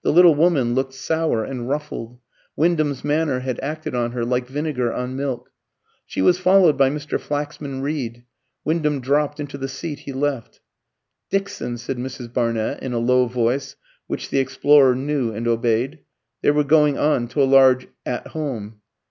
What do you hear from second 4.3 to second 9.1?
vinegar on milk. She was followed by Mr. Flaxman Reed. Wyndham